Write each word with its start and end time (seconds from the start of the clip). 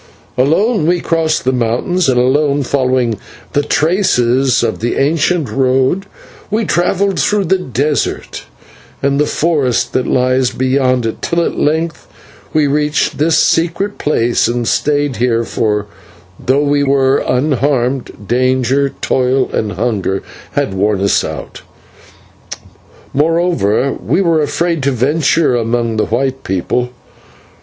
"Alone 0.35 0.87
we 0.87 0.99
crossed 0.99 1.43
the 1.45 1.51
mountains, 1.53 2.09
and 2.09 2.19
alone, 2.19 2.63
following 2.63 3.19
the 3.53 3.61
traces 3.61 4.63
of 4.63 4.79
the 4.79 4.95
ancient 4.97 5.47
road, 5.47 6.07
we 6.49 6.65
travelled 6.65 7.19
through 7.19 7.43
the 7.45 7.59
desert 7.59 8.41
and 9.03 9.19
the 9.19 9.27
forest 9.27 9.93
that 9.93 10.07
lies 10.07 10.49
beyond 10.49 11.05
it, 11.05 11.21
till 11.21 11.45
at 11.45 11.55
length 11.55 12.07
we 12.51 12.65
reached 12.65 13.19
this 13.19 13.37
secret 13.37 13.99
place 13.99 14.47
and 14.47 14.67
stayed 14.67 15.17
here, 15.17 15.43
for, 15.43 15.85
though 16.43 16.63
we 16.63 16.81
were 16.83 17.17
unharmed, 17.19 18.27
danger, 18.27 18.95
toil, 19.01 19.51
and 19.53 19.73
hunger 19.73 20.23
had 20.53 20.73
worn 20.73 20.99
us 20.99 21.23
out, 21.23 21.61
moreover 23.13 23.93
we 24.03 24.19
were 24.19 24.41
afraid 24.41 24.81
to 24.81 24.89
venture 24.89 25.55
among 25.55 25.97
the 25.97 26.07
white 26.07 26.43
people. 26.43 26.89